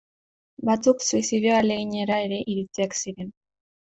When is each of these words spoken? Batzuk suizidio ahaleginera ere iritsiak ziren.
Batzuk 0.69 1.03
suizidio 1.07 1.51
ahaleginera 1.57 2.17
ere 2.29 2.39
iritsiak 2.55 2.97
ziren. 3.01 3.31